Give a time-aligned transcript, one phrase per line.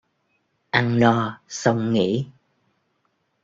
[0.71, 2.27] Ăn no, xong nghĩ